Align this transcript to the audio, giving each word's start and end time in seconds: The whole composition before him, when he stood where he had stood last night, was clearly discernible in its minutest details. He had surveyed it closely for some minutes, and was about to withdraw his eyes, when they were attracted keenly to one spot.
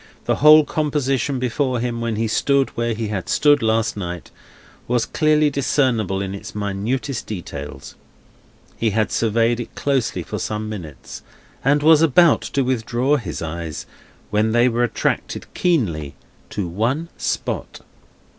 The 0.25 0.37
whole 0.37 0.65
composition 0.65 1.37
before 1.37 1.79
him, 1.79 2.01
when 2.01 2.15
he 2.15 2.27
stood 2.27 2.69
where 2.71 2.95
he 2.95 3.09
had 3.09 3.29
stood 3.29 3.61
last 3.61 3.95
night, 3.95 4.31
was 4.87 5.05
clearly 5.05 5.51
discernible 5.51 6.23
in 6.23 6.33
its 6.33 6.55
minutest 6.55 7.27
details. 7.27 7.93
He 8.77 8.89
had 8.89 9.11
surveyed 9.11 9.59
it 9.59 9.75
closely 9.75 10.23
for 10.23 10.39
some 10.39 10.67
minutes, 10.67 11.21
and 11.63 11.83
was 11.83 12.01
about 12.01 12.41
to 12.41 12.63
withdraw 12.63 13.17
his 13.17 13.43
eyes, 13.43 13.85
when 14.31 14.53
they 14.53 14.67
were 14.67 14.83
attracted 14.83 15.45
keenly 15.53 16.15
to 16.49 16.67
one 16.67 17.09
spot. 17.19 17.81